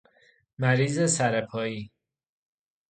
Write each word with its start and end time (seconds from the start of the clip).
مریض 0.57 1.05
سرپائی 1.15 1.91